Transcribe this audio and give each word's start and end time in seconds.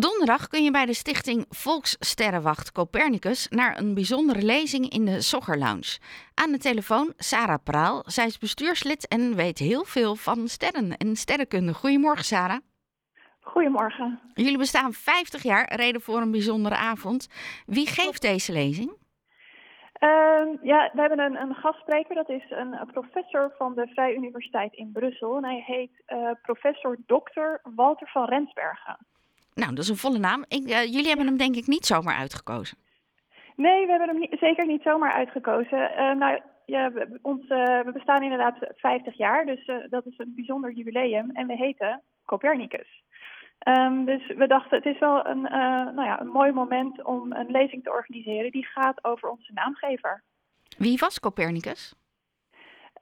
Donderdag 0.00 0.48
kun 0.48 0.64
je 0.64 0.70
bij 0.70 0.86
de 0.86 0.94
stichting 0.94 1.46
Volkssterrenwacht 1.48 2.72
Copernicus 2.72 3.48
naar 3.48 3.78
een 3.78 3.94
bijzondere 3.94 4.42
lezing 4.42 4.88
in 4.88 5.04
de 5.04 5.20
Sogger 5.20 5.58
Lounge. 5.58 5.98
Aan 6.34 6.52
de 6.52 6.58
telefoon 6.58 7.12
Sarah 7.16 7.62
Praal. 7.64 8.02
Zij 8.06 8.26
is 8.26 8.38
bestuurslid 8.38 9.08
en 9.08 9.36
weet 9.36 9.58
heel 9.58 9.84
veel 9.84 10.14
van 10.14 10.48
sterren 10.48 10.96
en 10.96 11.16
sterrenkunde. 11.16 11.74
Goedemorgen, 11.74 12.24
Sarah. 12.24 12.60
Goedemorgen. 13.40 14.20
Jullie 14.34 14.58
bestaan 14.58 14.92
50 14.92 15.42
jaar, 15.42 15.74
reden 15.74 16.00
voor 16.00 16.20
een 16.20 16.30
bijzondere 16.30 16.76
avond. 16.76 17.28
Wie 17.66 17.86
geeft 17.86 18.22
deze 18.22 18.52
lezing? 18.52 18.90
Uh, 18.90 20.62
ja, 20.62 20.90
we 20.92 21.00
hebben 21.00 21.18
een, 21.18 21.36
een, 21.36 21.54
gastspreker. 21.54 22.14
Dat 22.14 22.28
is 22.28 22.50
een, 22.50 22.78
professor 22.92 23.54
van 23.58 23.74
de 23.74 23.86
Vrije 23.86 24.14
Universiteit 24.14 24.72
in 24.72 24.92
Brussel. 24.92 25.36
En 25.36 25.44
hij 25.44 25.62
heet 25.66 26.02
uh, 26.06 26.30
professor 26.42 26.98
Dr. 27.06 27.68
Walter 27.74 28.08
van 28.08 28.24
Rensbergen. 28.24 28.96
Nou, 29.54 29.74
dat 29.74 29.84
is 29.84 29.88
een 29.88 29.96
volle 29.96 30.18
naam. 30.18 30.44
Ik, 30.48 30.62
uh, 30.68 30.84
jullie 30.84 31.06
hebben 31.06 31.26
hem 31.26 31.36
denk 31.36 31.56
ik 31.56 31.66
niet 31.66 31.86
zomaar 31.86 32.16
uitgekozen. 32.16 32.78
Nee, 33.56 33.84
we 33.84 33.90
hebben 33.90 34.08
hem 34.08 34.18
niet, 34.18 34.36
zeker 34.40 34.66
niet 34.66 34.82
zomaar 34.82 35.12
uitgekozen. 35.12 35.90
Uh, 35.90 36.14
nou, 36.14 36.40
ja, 36.66 36.92
we, 36.92 37.18
ons, 37.22 37.46
we 37.48 37.90
bestaan 37.92 38.22
inderdaad 38.22 38.56
50 38.76 39.16
jaar, 39.16 39.46
dus 39.46 39.70
dat 39.90 40.06
is 40.06 40.18
een 40.18 40.32
bijzonder 40.34 40.72
jubileum. 40.72 41.30
En 41.30 41.46
we 41.46 41.56
heten 41.56 42.02
Copernicus. 42.24 43.02
Um, 43.68 44.04
dus 44.04 44.26
we 44.26 44.46
dachten, 44.46 44.76
het 44.76 44.86
is 44.86 44.98
wel 44.98 45.26
een, 45.26 45.40
nou 45.94 46.04
ja, 46.04 46.20
een 46.20 46.28
mooi 46.28 46.52
moment 46.52 47.04
om 47.04 47.32
een 47.32 47.50
lezing 47.50 47.82
te 47.82 47.92
organiseren 47.92 48.50
die 48.50 48.66
gaat 48.66 49.04
over 49.04 49.28
onze 49.28 49.52
naamgever. 49.52 50.22
Wie 50.78 50.98
was 50.98 51.20
Copernicus? 51.20 51.94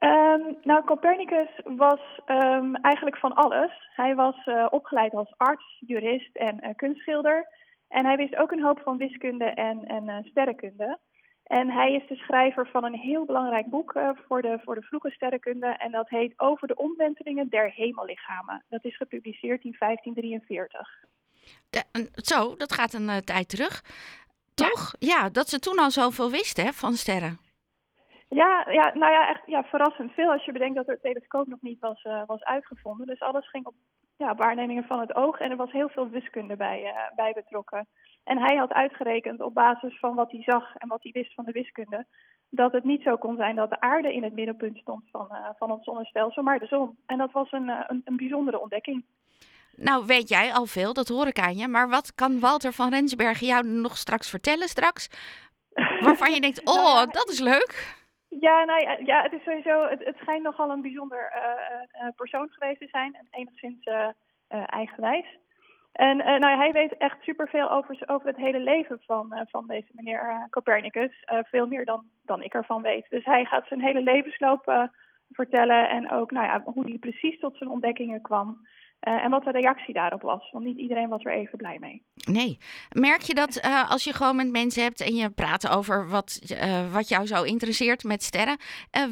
Um, 0.05 0.57
nou, 0.63 0.85
Copernicus 0.85 1.61
was 1.65 2.01
um, 2.27 2.77
eigenlijk 2.77 3.17
van 3.17 3.35
alles. 3.35 3.71
Hij 3.95 4.15
was 4.15 4.47
uh, 4.47 4.67
opgeleid 4.71 5.15
als 5.15 5.35
arts, 5.37 5.83
jurist 5.87 6.37
en 6.37 6.59
uh, 6.63 6.71
kunstschilder. 6.77 7.49
En 7.89 8.07
hij 8.07 8.17
wist 8.17 8.37
ook 8.37 8.51
een 8.51 8.63
hoop 8.63 8.81
van 8.85 8.97
wiskunde 8.97 9.45
en, 9.45 9.85
en 9.85 10.09
uh, 10.09 10.17
sterrenkunde. 10.23 10.99
En 11.43 11.71
hij 11.71 11.93
is 11.93 12.09
de 12.09 12.17
schrijver 12.17 12.69
van 12.69 12.85
een 12.85 12.95
heel 12.95 13.25
belangrijk 13.25 13.67
boek 13.67 13.93
voor, 14.27 14.43
de, 14.43 14.59
voor 14.65 14.75
de 14.75 14.83
vroege 14.83 15.11
sterrenkunde. 15.11 15.67
En 15.67 15.91
dat 15.91 16.09
heet 16.09 16.33
Over 16.37 16.69
de 16.69 16.77
omwentelingen 16.77 17.49
der 17.49 17.73
hemellichamen. 17.73 18.65
Dat 18.69 18.85
is 18.85 18.97
gepubliceerd 18.97 19.65
in 19.65 19.77
1543. 19.79 20.89
De, 21.71 22.11
zo, 22.15 22.57
dat 22.57 22.73
gaat 22.73 22.93
een 22.93 23.25
tijd 23.25 23.49
terug. 23.49 23.85
Toch? 24.55 24.95
Ja. 24.99 25.09
ja, 25.09 25.29
dat 25.29 25.49
ze 25.49 25.59
toen 25.59 25.79
al 25.79 25.91
zoveel 25.91 26.31
wisten 26.31 26.65
hè, 26.65 26.73
van 26.73 26.95
sterren. 26.95 27.52
Ja, 28.35 28.67
ja, 28.71 28.93
nou 28.95 29.13
ja, 29.13 29.29
echt 29.29 29.43
ja, 29.47 29.63
verrassend 29.65 30.13
veel 30.13 30.31
als 30.31 30.45
je 30.45 30.53
bedenkt 30.53 30.77
dat 30.77 30.87
het 30.87 31.03
telescoop 31.03 31.47
nog 31.47 31.61
niet 31.61 31.81
was, 31.81 32.05
uh, 32.05 32.23
was 32.27 32.43
uitgevonden. 32.43 33.07
Dus 33.07 33.21
alles 33.21 33.51
ging 33.51 33.67
op 33.67 33.75
ja, 34.17 34.35
waarnemingen 34.35 34.85
van 34.85 35.01
het 35.01 35.15
oog 35.15 35.39
en 35.39 35.51
er 35.51 35.57
was 35.57 35.73
heel 35.73 35.89
veel 35.89 36.09
wiskunde 36.09 36.57
bij, 36.57 36.83
uh, 36.83 37.17
bij 37.17 37.33
betrokken. 37.33 37.87
En 38.25 38.39
hij 38.39 38.57
had 38.57 38.73
uitgerekend 38.73 39.41
op 39.41 39.55
basis 39.55 39.99
van 39.99 40.15
wat 40.15 40.31
hij 40.31 40.43
zag 40.43 40.77
en 40.77 40.89
wat 40.89 41.03
hij 41.03 41.13
wist 41.13 41.35
van 41.35 41.45
de 41.45 41.53
wiskunde, 41.53 42.07
dat 42.51 42.73
het 42.73 42.85
niet 42.85 43.03
zo 43.03 43.17
kon 43.17 43.37
zijn 43.37 43.57
dat 43.57 43.71
de 43.71 43.81
aarde 43.81 44.15
in 44.15 44.23
het 44.23 44.35
middenpunt 44.35 44.79
stond 44.79 45.03
van, 45.11 45.29
uh, 45.31 45.49
van 45.59 45.71
ons 45.71 45.85
zonnestelsel, 45.85 46.43
maar 46.43 46.59
de 46.59 46.67
zon. 46.67 46.97
En 47.07 47.19
dat 47.19 47.33
was 47.33 47.53
een, 47.53 47.69
een, 47.69 48.03
een 48.05 48.17
bijzondere 48.17 48.61
ontdekking. 48.61 49.05
Nou, 49.77 50.07
weet 50.07 50.29
jij 50.29 50.53
al 50.53 50.67
veel, 50.67 50.93
dat 50.93 51.09
hoor 51.09 51.27
ik 51.27 51.39
aan 51.39 51.57
je. 51.57 51.69
Maar 51.69 51.89
wat 51.89 52.15
kan 52.15 52.41
Walter 52.41 52.73
van 52.73 52.91
Rensbergen 52.91 53.47
jou 53.47 53.67
nog 53.67 53.97
straks 53.97 54.31
vertellen 54.31 54.69
straks? 54.69 55.09
Waarvan 56.01 56.33
je 56.33 56.41
denkt, 56.41 56.61
oh, 56.77 57.07
dat 57.11 57.29
is 57.29 57.41
leuk. 57.41 58.01
Ja, 58.41 58.65
nou 58.65 59.05
ja, 59.05 59.23
het 59.23 59.33
is 59.33 59.43
sowieso. 59.43 59.89
Het, 59.89 60.05
het 60.05 60.17
schijnt 60.17 60.43
nogal 60.43 60.71
een 60.71 60.83
bijzonder 60.83 61.33
uh, 61.35 62.09
persoon 62.17 62.49
geweest 62.51 62.81
te 62.81 62.89
zijn 62.91 63.15
en 63.15 63.27
enigszins 63.31 63.89
eigenwijs. 64.67 65.39
En 65.93 66.17
nou 66.17 66.49
ja, 66.49 66.57
hij 66.57 66.73
weet 66.73 66.97
echt 66.97 67.23
superveel 67.23 67.71
over, 67.71 67.99
over 68.07 68.27
het 68.27 68.37
hele 68.37 68.59
leven 68.59 69.01
van, 69.07 69.47
van 69.51 69.67
deze 69.67 69.89
meneer 69.93 70.47
Copernicus. 70.51 71.25
veel 71.43 71.67
meer 71.67 71.85
dan, 71.85 72.05
dan 72.25 72.43
ik 72.43 72.55
ervan 72.55 72.83
weet. 72.83 73.07
Dus 73.09 73.25
hij 73.25 73.45
gaat 73.45 73.67
zijn 73.67 73.81
hele 73.81 74.01
levensloop 74.03 74.91
vertellen 75.33 75.89
en 75.89 76.11
ook 76.11 76.31
nou 76.31 76.47
ja, 76.47 76.63
hoe 76.65 76.85
hij 76.85 76.99
precies 76.99 77.39
tot 77.39 77.57
zijn 77.57 77.71
ontdekkingen 77.71 78.21
kwam. 78.23 78.67
Uh, 79.09 79.25
en 79.25 79.31
wat 79.31 79.45
de 79.45 79.51
reactie 79.51 79.95
daarop 79.95 80.23
was. 80.23 80.51
Want 80.51 80.65
niet 80.65 80.79
iedereen 80.79 81.09
was 81.09 81.25
er 81.25 81.33
even 81.33 81.59
blij 81.59 81.77
mee. 81.81 82.03
Nee. 82.27 82.59
Merk 82.91 83.21
je 83.21 83.35
dat 83.35 83.65
uh, 83.65 83.91
als 83.91 84.05
je 84.05 84.13
gewoon 84.13 84.37
met 84.37 84.51
mensen 84.51 84.83
hebt 84.83 85.01
en 85.01 85.15
je 85.15 85.31
praat 85.31 85.69
over 85.77 86.09
wat, 86.09 86.41
uh, 86.53 86.93
wat 86.93 87.09
jou 87.09 87.27
zo 87.27 87.43
interesseert 87.43 88.05
met 88.05 88.23
sterren, 88.23 88.57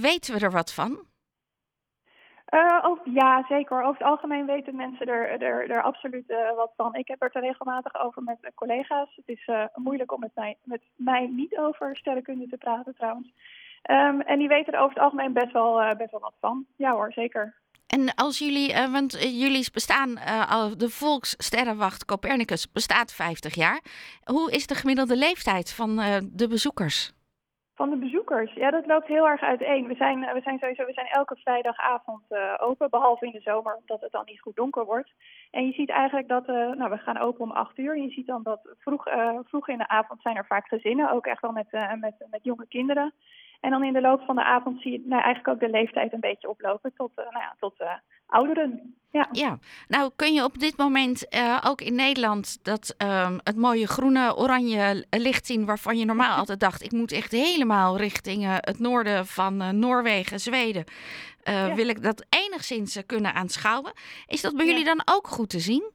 weten 0.01 0.35
we 0.35 0.41
er 0.45 0.51
wat 0.51 0.75
van? 0.75 1.09
Over, 2.83 3.11
ja, 3.13 3.45
zeker. 3.49 3.83
Over 3.83 3.99
het 3.99 4.09
algemeen 4.09 4.47
weten 4.47 4.77
mensen 4.77 5.07
er, 5.07 5.43
er, 5.43 5.71
er 5.71 5.83
absoluut 5.83 6.27
wat 6.57 6.73
van. 6.77 6.95
Ik 6.95 7.09
heb 7.09 7.21
het 7.21 7.35
er 7.35 7.41
regelmatig 7.41 8.01
over 8.01 8.23
met 8.23 8.39
collega's. 8.55 9.17
Het 9.17 9.29
is 9.29 9.51
moeilijk 9.75 10.13
om 10.13 10.21
met 10.21 10.35
mij, 10.35 10.57
met 10.63 10.83
mij 10.97 11.27
niet 11.27 11.59
over 11.59 11.97
sterrenkunde 11.97 12.49
te 12.49 12.57
praten 12.57 12.95
trouwens. 12.95 13.33
Um, 13.91 14.21
en 14.21 14.39
die 14.39 14.49
weten 14.49 14.73
er 14.73 14.81
over 14.81 14.95
het 14.95 15.03
algemeen 15.03 15.33
best 15.33 15.53
wel, 15.53 15.97
best 15.97 16.11
wel 16.11 16.21
wat 16.21 16.37
van. 16.41 16.67
Ja 16.77 16.93
hoor, 16.93 17.13
zeker. 17.13 17.55
En 17.91 18.15
als 18.15 18.39
jullie, 18.39 18.71
uh, 18.71 18.93
want 18.93 19.13
jullie 19.21 19.69
bestaan, 19.73 20.11
uh, 20.11 20.67
de 20.77 20.91
Volkssterrenwacht 20.91 22.05
Copernicus 22.05 22.73
bestaat 22.73 23.13
50 23.13 23.55
jaar. 23.55 23.81
Hoe 24.25 24.51
is 24.51 24.67
de 24.67 24.75
gemiddelde 24.75 25.17
leeftijd 25.17 25.71
van 25.71 25.97
de 26.33 26.49
bezoekers? 26.49 27.13
Van 27.81 27.91
de 27.91 27.97
bezoekers? 27.97 28.53
Ja, 28.53 28.71
dat 28.71 28.87
loopt 28.87 29.07
heel 29.07 29.29
erg 29.29 29.41
uiteen. 29.41 29.87
We 29.87 29.95
zijn, 29.95 30.21
we 30.21 30.41
zijn 30.41 30.59
sowieso 30.59 30.85
we 30.85 30.93
zijn 30.93 31.07
elke 31.07 31.37
vrijdagavond 31.37 32.23
open, 32.57 32.91
behalve 32.91 33.27
in 33.27 33.33
de 33.33 33.41
zomer, 33.41 33.75
omdat 33.75 34.01
het 34.01 34.13
dan 34.13 34.23
niet 34.25 34.41
goed 34.41 34.57
donker 34.57 34.85
wordt. 34.85 35.13
En 35.51 35.67
je 35.67 35.73
ziet 35.73 35.91
eigenlijk 35.91 36.29
dat, 36.29 36.47
nou, 36.47 36.91
we 36.91 36.97
gaan 36.97 37.19
open 37.19 37.41
om 37.41 37.51
8 37.51 37.79
uur. 37.79 37.99
Je 37.99 38.11
ziet 38.11 38.27
dan 38.27 38.43
dat 38.43 38.61
vroeg, 38.79 39.05
vroeg 39.45 39.69
in 39.69 39.79
de 39.79 39.89
avond 39.89 40.23
zijn 40.23 40.37
er 40.37 40.47
vaak 40.47 40.69
gezinnen, 40.69 41.11
ook 41.11 41.27
echt 41.27 41.41
wel 41.41 41.53
met, 41.53 41.71
met, 42.01 42.15
met 42.31 42.45
jonge 42.45 42.67
kinderen. 42.69 43.13
En 43.61 43.71
dan 43.71 43.85
in 43.85 43.93
de 43.93 44.01
loop 44.01 44.23
van 44.23 44.37
de 44.37 44.45
avond 44.45 44.81
zie 44.81 44.93
je 44.93 45.03
nou, 45.05 45.23
eigenlijk 45.23 45.49
ook 45.49 45.69
de 45.69 45.79
leeftijd 45.79 46.13
een 46.13 46.21
beetje 46.21 46.49
oplopen 46.49 46.93
tot, 46.95 47.11
uh, 47.11 47.25
nou 47.25 47.39
ja, 47.39 47.55
tot 47.59 47.81
uh, 47.81 47.93
ouderen. 48.31 48.95
Ja. 49.13 49.29
ja, 49.33 49.59
nou 49.89 50.11
kun 50.17 50.33
je 50.33 50.45
op 50.45 50.59
dit 50.59 50.77
moment 50.77 51.35
uh, 51.35 51.59
ook 51.67 51.81
in 51.81 51.95
Nederland 51.95 52.65
dat 52.65 52.95
um, 52.99 53.39
het 53.43 53.57
mooie 53.57 53.87
groene, 53.87 54.37
oranje 54.37 55.05
licht 55.11 55.47
zien 55.47 55.67
waarvan 55.67 55.99
je 55.99 56.05
normaal 56.05 56.37
altijd 56.37 56.61
dacht, 56.61 56.83
ik 56.83 56.93
moet 56.93 57.13
echt 57.13 57.33
helemaal 57.33 57.97
richting 57.97 58.45
het 58.47 58.79
noorden 58.79 59.27
van 59.27 59.79
Noorwegen, 59.79 60.39
Zweden, 60.39 60.85
ja. 61.43 61.75
wil 61.75 61.89
ik 61.89 62.03
dat 62.03 62.27
enigszins 62.29 63.03
kunnen 63.07 63.35
aanschouwen. 63.35 63.93
Is 64.27 64.41
dat 64.41 64.57
bij 64.57 64.65
ja. 64.65 64.71
jullie 64.71 64.87
dan 64.87 65.03
ook 65.05 65.27
goed 65.27 65.51
te 65.51 65.59
zien? 65.59 65.93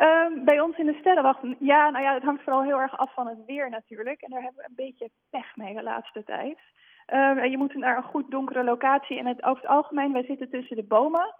Um, 0.00 0.44
bij 0.44 0.60
ons 0.60 0.78
in 0.78 0.86
de 0.86 0.96
sterrenwacht, 1.00 1.40
ja, 1.58 1.90
nou 1.90 2.04
ja, 2.04 2.14
het 2.14 2.22
hangt 2.22 2.42
vooral 2.42 2.62
heel 2.62 2.80
erg 2.80 2.98
af 2.98 3.14
van 3.14 3.26
het 3.26 3.38
weer 3.46 3.70
natuurlijk. 3.70 4.20
En 4.20 4.30
daar 4.30 4.42
hebben 4.42 4.62
we 4.62 4.68
een 4.68 4.84
beetje 4.86 5.10
pech 5.30 5.56
mee 5.56 5.74
de 5.74 5.82
laatste 5.82 6.24
tijd. 6.24 6.58
Um, 7.12 7.38
en 7.38 7.50
je 7.50 7.58
moet 7.58 7.74
naar 7.74 7.96
een 7.96 8.02
goed 8.02 8.30
donkere 8.30 8.64
locatie. 8.64 9.18
En 9.18 9.26
het, 9.26 9.44
over 9.44 9.62
het 9.62 9.70
algemeen, 9.70 10.12
wij 10.12 10.24
zitten 10.24 10.50
tussen 10.50 10.76
de 10.76 10.84
bomen. 10.84 11.34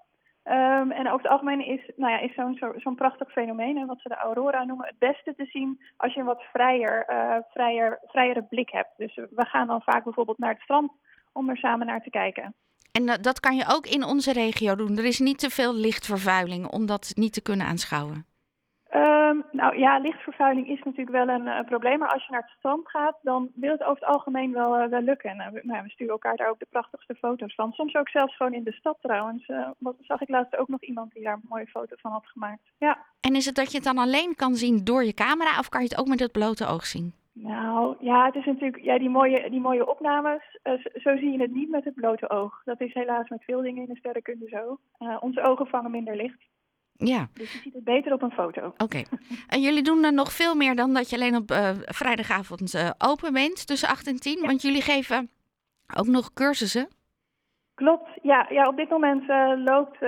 Um, 0.45 0.91
en 0.91 1.07
over 1.07 1.23
het 1.23 1.29
algemeen 1.29 1.67
is, 1.67 1.91
nou 1.97 2.13
ja, 2.13 2.19
is 2.19 2.35
zo'n 2.35 2.55
zo, 2.55 2.73
zo'n 2.77 2.95
prachtig 2.95 3.33
fenomeen, 3.33 3.77
en 3.77 3.87
wat 3.87 4.01
ze 4.01 4.09
de 4.09 4.17
aurora 4.17 4.65
noemen, 4.65 4.87
het 4.87 4.99
beste 4.99 5.35
te 5.35 5.45
zien 5.45 5.83
als 5.97 6.15
je 6.15 6.21
een 6.21 6.27
wat 6.27 6.43
vrijer, 6.43 7.07
uh, 7.11 7.37
vrijer, 7.49 7.99
vrijere 8.07 8.43
blik 8.43 8.71
hebt. 8.71 8.91
Dus 8.97 9.15
we 9.15 9.47
gaan 9.47 9.67
dan 9.67 9.83
vaak 9.83 10.05
bijvoorbeeld 10.05 10.39
naar 10.39 10.53
het 10.53 10.63
strand 10.63 10.93
om 11.33 11.49
er 11.49 11.57
samen 11.57 11.87
naar 11.87 12.03
te 12.03 12.11
kijken. 12.11 12.55
En 12.93 13.03
uh, 13.03 13.15
dat 13.21 13.41
kan 13.41 13.57
je 13.57 13.65
ook 13.69 13.87
in 13.87 14.05
onze 14.05 14.33
regio 14.33 14.75
doen. 14.75 14.97
Er 14.97 15.05
is 15.05 15.19
niet 15.19 15.39
te 15.39 15.51
veel 15.51 15.75
lichtvervuiling 15.75 16.67
om 16.67 16.87
dat 16.87 17.13
niet 17.15 17.33
te 17.33 17.43
kunnen 17.43 17.67
aanschouwen. 17.67 18.27
Um, 19.29 19.45
nou 19.51 19.79
ja, 19.79 19.99
lichtvervuiling 19.99 20.69
is 20.69 20.83
natuurlijk 20.83 21.17
wel 21.17 21.29
een 21.29 21.47
uh, 21.47 21.61
probleem. 21.61 21.99
Maar 21.99 22.13
als 22.13 22.25
je 22.27 22.33
naar 22.33 22.41
het 22.41 22.57
strand 22.59 22.89
gaat, 22.89 23.19
dan 23.23 23.51
wil 23.55 23.71
het 23.71 23.83
over 23.83 24.01
het 24.01 24.15
algemeen 24.15 24.53
wel, 24.53 24.81
uh, 24.81 24.87
wel 24.87 25.01
lukken. 25.01 25.31
En 25.31 25.55
uh, 25.55 25.63
nou, 25.63 25.83
we 25.83 25.91
sturen 25.91 26.13
elkaar 26.13 26.37
daar 26.37 26.51
ook 26.51 26.59
de 26.59 26.67
prachtigste 26.71 27.15
foto's 27.15 27.55
van. 27.55 27.73
Soms 27.73 27.95
ook 27.95 28.09
zelfs 28.09 28.37
gewoon 28.37 28.55
in 28.55 28.65
de 28.65 28.73
stad 28.73 28.99
trouwens. 29.01 29.51
wat 29.79 29.97
zag 30.01 30.21
ik 30.21 30.29
laatst 30.29 30.57
ook 30.57 30.69
nog 30.69 30.83
iemand 30.83 31.13
die 31.13 31.23
daar 31.23 31.33
een 31.33 31.49
mooie 31.49 31.67
foto 31.67 31.97
van 31.99 32.11
had 32.11 32.27
gemaakt. 32.27 32.63
Ja. 32.79 32.99
En 33.21 33.35
is 33.35 33.47
het 33.47 33.55
dat 33.55 33.71
je 33.71 33.77
het 33.77 33.87
dan 33.87 33.99
alleen 33.99 34.35
kan 34.35 34.55
zien 34.55 34.85
door 34.85 35.05
je 35.05 35.15
camera 35.15 35.59
of 35.59 35.69
kan 35.69 35.83
je 35.83 35.89
het 35.89 35.99
ook 35.99 36.09
met 36.09 36.21
het 36.21 36.33
blote 36.33 36.67
oog 36.67 36.87
zien? 36.87 37.13
Nou 37.33 37.97
ja, 38.01 38.25
het 38.25 38.35
is 38.35 38.45
natuurlijk 38.45 38.83
ja, 38.83 38.99
die, 38.99 39.11
mooie, 39.11 39.51
die 39.51 39.61
mooie 39.61 39.91
opnames. 39.91 40.59
zo 40.95 41.17
zie 41.17 41.31
je 41.31 41.41
het 41.41 41.55
niet 41.55 41.71
met 41.71 41.85
het 41.85 41.95
blote 41.95 42.31
oog. 42.31 42.63
Dat 42.65 42.81
is 42.81 42.95
helaas 42.95 43.29
met 43.29 43.45
veel 43.45 43.63
dingen 43.63 43.83
in 43.83 43.89
de 43.89 43.99
sterrenkunde 43.99 44.49
zo. 44.49 44.79
onze 45.21 45.43
ogen 45.43 45.67
vangen 45.67 45.91
minder 45.91 46.17
licht. 46.17 46.39
Ja. 46.99 47.29
Dus 47.33 47.53
je 47.53 47.59
ziet 47.59 47.75
het 47.75 47.85
beter 47.85 48.13
op 48.13 48.23
een 48.23 48.31
foto. 48.31 48.67
Oké. 48.67 48.83
Okay. 48.83 49.07
En 49.49 49.61
jullie 49.61 49.83
doen 49.83 50.05
er 50.05 50.13
nog 50.13 50.33
veel 50.33 50.55
meer 50.55 50.77
dan 50.77 50.95
dat 50.95 51.11
je 51.11 51.17
alleen 51.17 51.37
op 51.37 51.51
uh, 51.51 51.71
vrijdagavond 51.85 52.75
uh, 52.75 52.91
open 52.99 53.33
bent 53.33 53.67
tussen 53.67 53.89
8 53.89 54.07
en 54.07 54.21
10. 54.21 54.41
Ja. 54.41 54.47
Want 54.47 54.63
jullie 54.63 54.83
geven 54.83 55.31
ook 55.97 56.07
nog 56.07 56.33
cursussen. 56.33 56.89
Klopt, 57.75 58.09
ja. 58.23 58.47
ja 58.51 58.69
op 58.69 58.77
dit 58.77 58.89
moment 58.89 59.23
uh, 59.29 59.53
loopt 59.65 59.99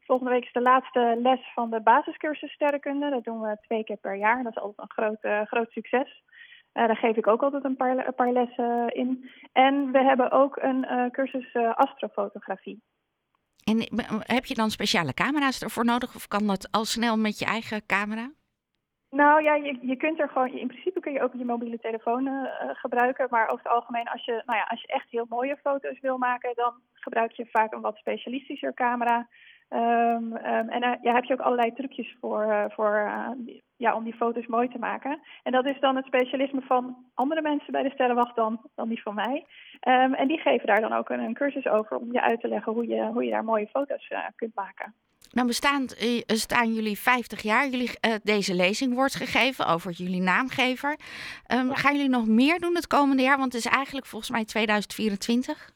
volgende 0.00 0.32
week 0.32 0.44
is 0.44 0.52
de 0.52 0.60
laatste 0.60 1.18
les 1.22 1.52
van 1.54 1.70
de 1.70 1.80
basiscursus 1.80 2.52
sterrenkunde. 2.52 3.10
Dat 3.10 3.24
doen 3.24 3.40
we 3.40 3.56
twee 3.60 3.84
keer 3.84 3.96
per 3.96 4.16
jaar. 4.16 4.42
Dat 4.42 4.56
is 4.56 4.62
altijd 4.62 4.90
een 4.90 5.04
groot, 5.04 5.48
groot 5.48 5.70
succes. 5.70 6.22
daar 6.72 6.96
geef 6.96 7.16
ik 7.16 7.26
ook 7.26 7.42
altijd 7.42 7.64
een 7.64 7.76
paar, 7.76 8.06
een 8.06 8.14
paar 8.14 8.32
lessen 8.32 8.88
in. 8.94 9.30
En 9.52 9.92
we 9.92 10.02
hebben 10.02 10.30
ook 10.30 10.56
een 10.56 11.10
cursus 11.10 11.54
astrofotografie. 11.54 12.82
En 13.64 13.78
heb 14.36 14.44
je 14.44 14.54
dan 14.54 14.70
speciale 14.70 15.14
camera's 15.14 15.62
ervoor 15.62 15.84
nodig 15.84 16.14
of 16.14 16.28
kan 16.28 16.46
dat 16.46 16.68
al 16.70 16.84
snel 16.84 17.16
met 17.16 17.38
je 17.38 17.44
eigen 17.44 17.86
camera? 17.86 18.30
Nou 19.10 19.42
ja, 19.42 19.54
je, 19.54 19.78
je 19.80 19.96
kunt 19.96 20.20
er 20.20 20.28
gewoon, 20.28 20.48
in 20.52 20.66
principe 20.66 21.00
kun 21.00 21.12
je 21.12 21.22
ook 21.22 21.32
je 21.34 21.44
mobiele 21.44 21.78
telefoon 21.78 22.26
uh, 22.26 22.44
gebruiken. 22.72 23.26
Maar 23.30 23.48
over 23.48 23.64
het 23.64 23.72
algemeen, 23.72 24.08
als 24.08 24.24
je, 24.24 24.42
nou 24.46 24.58
ja, 24.58 24.64
als 24.64 24.80
je 24.80 24.86
echt 24.86 25.10
heel 25.10 25.26
mooie 25.28 25.56
foto's 25.56 26.00
wil 26.00 26.18
maken, 26.18 26.52
dan 26.54 26.72
gebruik 26.92 27.32
je 27.32 27.46
vaak 27.46 27.72
een 27.72 27.80
wat 27.80 27.96
specialistischer 27.96 28.74
camera. 28.74 29.28
Um, 29.70 30.32
um, 30.32 30.68
en 30.68 30.80
daar 30.80 30.98
ja, 31.02 31.14
heb 31.14 31.24
je 31.24 31.32
ook 31.32 31.40
allerlei 31.40 31.72
trucjes 31.72 32.16
voor, 32.20 32.46
uh, 32.46 32.64
voor 32.68 33.04
uh, 33.06 33.28
ja, 33.76 33.94
om 33.94 34.04
die 34.04 34.14
foto's 34.14 34.46
mooi 34.46 34.68
te 34.68 34.78
maken. 34.78 35.20
En 35.42 35.52
dat 35.52 35.66
is 35.66 35.80
dan 35.80 35.96
het 35.96 36.06
specialisme 36.06 36.60
van 36.60 36.96
andere 37.14 37.42
mensen 37.42 37.72
bij 37.72 37.82
de 37.82 37.90
Sterrenwacht 37.90 38.36
dan, 38.36 38.60
dan 38.74 38.88
die 38.88 39.02
van 39.02 39.14
mij. 39.14 39.46
Um, 39.88 40.14
en 40.14 40.28
die 40.28 40.38
geven 40.38 40.66
daar 40.66 40.80
dan 40.80 40.92
ook 40.92 41.08
een, 41.08 41.20
een, 41.20 41.34
cursus 41.34 41.66
over 41.66 41.96
om 41.96 42.12
je 42.12 42.20
uit 42.20 42.40
te 42.40 42.48
leggen 42.48 42.72
hoe 42.72 42.86
je, 42.86 43.06
hoe 43.06 43.24
je 43.24 43.30
daar 43.30 43.44
mooie 43.44 43.66
foto's 43.66 44.10
uh, 44.10 44.18
kunt 44.36 44.54
maken. 44.54 44.94
Nou 45.30 45.46
bestaan, 45.46 45.86
staan 46.26 46.74
jullie 46.74 46.98
50 46.98 47.42
jaar. 47.42 47.68
Jullie, 47.68 47.90
uh, 48.06 48.14
deze 48.22 48.54
lezing 48.54 48.94
wordt 48.94 49.14
gegeven 49.14 49.66
over 49.66 49.90
jullie 49.90 50.20
naamgever. 50.20 50.98
Um, 51.52 51.68
ja. 51.68 51.74
Gaan 51.74 51.94
jullie 51.94 52.10
nog 52.10 52.26
meer 52.26 52.60
doen 52.60 52.74
het 52.74 52.86
komende 52.86 53.22
jaar? 53.22 53.38
Want 53.38 53.52
het 53.52 53.64
is 53.64 53.70
eigenlijk 53.70 54.06
volgens 54.06 54.30
mij 54.30 54.44
2024. 54.44 55.73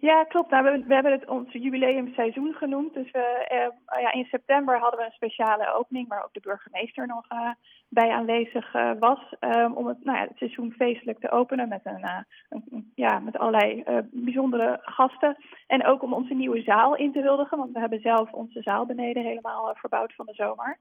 Ja, 0.00 0.24
klopt. 0.24 0.50
Nou, 0.50 0.84
we, 0.86 0.94
hebben 0.94 1.12
het 1.12 1.26
ons 1.26 1.52
jubileumseizoen 1.52 2.54
genoemd. 2.54 2.94
Dus 2.94 3.10
we, 3.10 3.46
uh, 3.52 4.00
ja, 4.02 4.12
in 4.12 4.24
september 4.24 4.78
hadden 4.78 5.00
we 5.00 5.06
een 5.06 5.12
speciale 5.12 5.74
opening, 5.74 6.08
waar 6.08 6.24
ook 6.24 6.32
de 6.32 6.40
burgemeester 6.40 7.06
nog 7.06 7.24
uh, 7.32 7.50
bij 7.88 8.10
aanwezig 8.10 8.74
uh, 8.74 8.90
was. 8.98 9.34
Um, 9.40 9.72
om 9.72 9.86
het, 9.86 10.04
nou 10.04 10.18
ja, 10.18 10.24
het 10.24 10.36
seizoen 10.36 10.72
feestelijk 10.72 11.20
te 11.20 11.30
openen 11.30 11.68
met, 11.68 11.80
een, 11.84 12.24
een 12.48 12.92
ja, 12.94 13.18
met 13.18 13.38
allerlei 13.38 13.84
bijzondere 14.10 14.78
gasten. 14.82 15.36
En 15.66 15.86
ook 15.86 16.02
om 16.02 16.12
onze 16.12 16.34
nieuwe 16.34 16.62
zaal 16.62 16.96
in 16.96 17.12
te 17.12 17.22
wildigen, 17.22 17.58
want 17.58 17.72
we 17.72 17.80
hebben 17.80 18.00
zelf 18.00 18.32
onze 18.32 18.62
zaal 18.62 18.86
beneden 18.86 19.22
helemaal 19.22 19.74
verbouwd 19.74 20.14
van 20.14 20.26
de 20.26 20.34
zomer. 20.34 20.78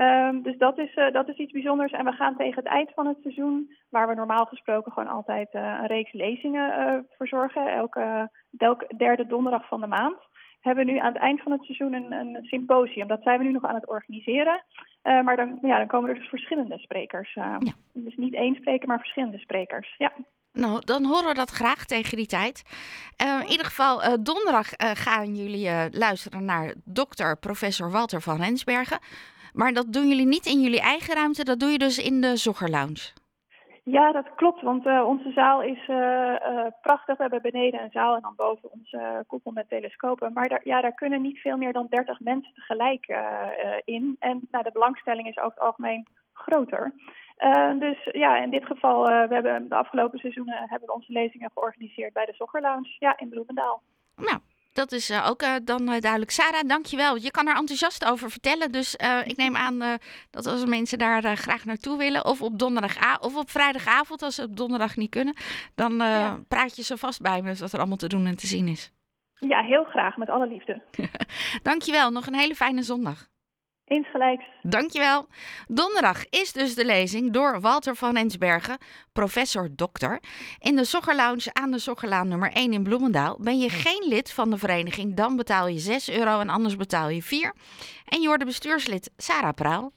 Um, 0.00 0.42
dus 0.42 0.58
dat 0.58 0.78
is, 0.78 0.96
uh, 0.96 1.12
dat 1.12 1.28
is 1.28 1.36
iets 1.36 1.52
bijzonders. 1.52 1.92
En 1.92 2.04
we 2.04 2.12
gaan 2.12 2.36
tegen 2.36 2.62
het 2.62 2.72
eind 2.72 2.90
van 2.94 3.06
het 3.06 3.16
seizoen, 3.22 3.74
waar 3.90 4.08
we 4.08 4.14
normaal 4.14 4.44
gesproken 4.44 4.92
gewoon 4.92 5.08
altijd 5.08 5.54
uh, 5.54 5.62
een 5.62 5.86
reeks 5.86 6.12
lezingen 6.12 6.80
uh, 6.80 6.98
verzorgen, 7.16 7.72
elke, 7.72 8.30
elke 8.58 8.94
derde 8.96 9.26
donderdag 9.26 9.68
van 9.68 9.80
de 9.80 9.86
maand, 9.86 10.16
hebben 10.60 10.84
we 10.86 10.92
nu 10.92 10.98
aan 10.98 11.12
het 11.12 11.22
eind 11.22 11.42
van 11.42 11.52
het 11.52 11.64
seizoen 11.64 11.92
een, 11.92 12.12
een 12.12 12.38
symposium. 12.42 13.06
Dat 13.06 13.22
zijn 13.22 13.38
we 13.38 13.44
nu 13.44 13.52
nog 13.52 13.64
aan 13.64 13.74
het 13.74 13.88
organiseren. 13.88 14.64
maar 15.02 15.36
dan, 15.36 15.58
ja, 15.62 15.78
dan 15.78 15.86
komen 15.86 16.08
er 16.10 16.14
dus 16.14 16.28
verschillende 16.28 16.78
sprekers. 16.78 17.34
Ja. 17.34 17.58
Dus 17.92 18.16
niet 18.16 18.34
één 18.34 18.54
spreker, 18.54 18.88
maar 18.88 18.98
verschillende 18.98 19.38
sprekers. 19.38 19.94
Ja. 19.98 20.12
Nou, 20.52 20.84
dan 20.84 21.04
horen 21.04 21.28
we 21.28 21.34
dat 21.34 21.50
graag 21.50 21.84
tegen 21.84 22.16
die 22.16 22.26
tijd. 22.26 22.62
Uh, 23.22 23.40
in 23.40 23.50
ieder 23.50 23.66
geval, 23.66 24.02
uh, 24.02 24.12
donderdag 24.20 24.66
uh, 24.66 24.90
gaan 24.94 25.34
jullie 25.34 25.70
luisteren 25.90 26.44
naar 26.44 26.74
dokter 26.84 27.38
professor 27.38 27.90
Walter 27.90 28.20
van 28.20 28.36
Rensbergen. 28.36 28.98
Maar 29.58 29.72
dat 29.72 29.92
doen 29.92 30.08
jullie 30.08 30.26
niet 30.26 30.46
in 30.46 30.60
jullie 30.60 30.80
eigen 30.80 31.14
ruimte, 31.14 31.44
dat 31.44 31.60
doe 31.60 31.70
je 31.70 31.78
dus 31.78 31.98
in 31.98 32.20
de 32.20 32.36
Zoggerlounge. 32.36 33.12
Ja, 33.84 34.12
dat 34.12 34.34
klopt, 34.36 34.62
want 34.62 34.86
uh, 34.86 35.04
onze 35.06 35.32
zaal 35.32 35.62
is 35.62 35.88
uh, 35.88 35.96
uh, 35.96 36.66
prachtig. 36.82 37.16
We 37.16 37.22
hebben 37.22 37.42
beneden 37.42 37.82
een 37.82 37.90
zaal 37.90 38.14
en 38.14 38.20
dan 38.20 38.34
boven 38.36 38.70
onze 38.72 39.24
koepel 39.26 39.52
met 39.52 39.68
telescopen. 39.68 40.32
Maar 40.32 40.48
daar, 40.48 40.60
ja, 40.64 40.80
daar 40.80 40.94
kunnen 40.94 41.22
niet 41.22 41.38
veel 41.38 41.56
meer 41.56 41.72
dan 41.72 41.86
30 41.88 42.20
mensen 42.20 42.54
tegelijk 42.54 43.06
in. 43.84 44.16
En 44.18 44.48
nou, 44.50 44.64
de 44.64 44.72
belangstelling 44.72 45.28
is 45.28 45.38
over 45.38 45.50
het 45.50 45.60
algemeen 45.60 46.06
groter. 46.32 46.92
dus 47.78 48.08
ja, 48.12 48.42
in 48.42 48.50
dit 48.50 48.64
geval, 48.64 49.04
we 49.04 49.34
hebben 49.34 49.68
de 49.68 49.74
afgelopen 49.74 50.18
seizoenen 50.18 50.68
hebben 50.68 50.88
we 50.88 50.94
onze 50.94 51.12
lezingen 51.12 51.50
georganiseerd 51.54 52.12
bij 52.12 52.26
de 52.26 52.34
Zoggerlounge, 52.34 52.96
ja, 52.98 53.18
in 53.18 53.28
Bloemendaal. 53.28 53.82
Nou, 54.16 54.38
dat 54.78 54.92
is 54.92 55.10
uh, 55.10 55.26
ook 55.28 55.42
uh, 55.42 55.54
dan 55.64 55.82
uh, 55.82 56.00
duidelijk. 56.00 56.30
Sarah, 56.30 56.68
dankjewel. 56.68 57.16
Je 57.16 57.30
kan 57.30 57.46
er 57.48 57.56
enthousiast 57.56 58.04
over 58.04 58.30
vertellen. 58.30 58.72
Dus 58.72 58.96
ik 59.24 59.36
neem 59.36 59.56
aan 59.56 59.78
dat 60.30 60.46
als 60.46 60.64
mensen 60.64 60.98
daar 60.98 61.36
graag 61.36 61.64
naartoe 61.64 61.98
willen, 61.98 62.24
of 62.24 62.42
op 62.42 62.58
donderdag 62.58 63.20
of 63.20 63.36
op 63.36 63.50
vrijdagavond, 63.50 64.22
als 64.22 64.34
ze 64.34 64.42
op 64.42 64.56
donderdag 64.56 64.96
niet 64.96 65.10
kunnen, 65.10 65.34
dan 65.74 65.96
ja. 65.96 66.38
praat 66.48 66.76
je 66.76 66.82
zo 66.82 66.96
vast 66.96 67.20
bij 67.20 67.42
me 67.42 67.54
wat 67.54 67.72
er 67.72 67.78
allemaal 67.78 67.96
te 67.96 68.08
doen 68.08 68.26
en 68.26 68.36
te 68.36 68.46
zien 68.46 68.68
is. 68.68 68.92
Ja, 69.38 69.62
heel 69.62 69.84
graag, 69.84 70.16
met 70.16 70.28
alle 70.28 70.46
liefde. 70.48 70.82
dankjewel. 71.62 72.10
Nog 72.10 72.26
een 72.26 72.34
hele 72.34 72.54
fijne 72.54 72.82
zondag. 72.82 73.28
Insgelijks. 73.88 74.44
Dankjewel. 74.62 75.26
Donderdag 75.66 76.28
is 76.30 76.52
dus 76.52 76.74
de 76.74 76.84
lezing 76.84 77.32
door 77.32 77.60
Walter 77.60 77.96
van 77.96 78.16
Ensbergen, 78.16 78.78
professor 79.12 79.68
dokter. 79.72 80.20
In 80.58 80.76
de 80.76 80.84
Zoggerlounge 80.84 81.52
aan 81.52 81.70
de 81.70 81.78
Zoggerlaan 81.78 82.28
nummer 82.28 82.52
1 82.52 82.72
in 82.72 82.82
Bloemendaal. 82.82 83.38
Ben 83.40 83.58
je 83.58 83.70
geen 83.70 84.08
lid 84.08 84.32
van 84.32 84.50
de 84.50 84.58
vereniging, 84.58 85.14
dan 85.14 85.36
betaal 85.36 85.66
je 85.66 85.78
6 85.78 86.10
euro 86.10 86.40
en 86.40 86.48
anders 86.48 86.76
betaal 86.76 87.08
je 87.08 87.22
4. 87.22 87.54
En 88.04 88.20
je 88.20 88.26
wordt 88.26 88.40
de 88.40 88.46
bestuurslid 88.46 89.10
Sarah 89.16 89.54
Praal. 89.54 89.92